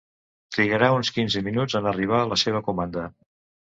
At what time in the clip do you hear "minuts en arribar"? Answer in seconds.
1.49-2.23